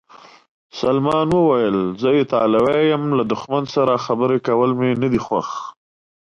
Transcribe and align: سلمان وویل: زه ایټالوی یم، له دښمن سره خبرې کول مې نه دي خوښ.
سلمان 0.79 1.27
وویل: 1.33 1.77
زه 2.01 2.09
ایټالوی 2.19 2.81
یم، 2.91 3.03
له 3.17 3.23
دښمن 3.31 3.63
سره 3.75 4.03
خبرې 4.05 4.37
کول 4.47 4.71
مې 4.79 4.89
نه 5.01 5.07
دي 5.13 5.19
خوښ. 5.25 5.47